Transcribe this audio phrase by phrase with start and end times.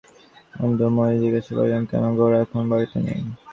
[0.55, 3.21] আনন্দময়ী জিজ্ঞাসা করিলেন, কেন, গোরা এখন বাড়িতে নেই?